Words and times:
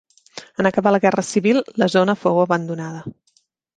En 0.61 0.69
acabar 0.69 0.93
la 0.95 1.01
Guerra 1.03 1.25
Civil, 1.29 1.61
la 1.83 1.91
zona 1.97 2.17
fou 2.23 2.41
abandonada. 2.47 3.05